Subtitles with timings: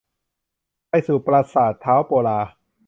[0.89, 2.39] ไปสู่ปราสาทท้าวโปลา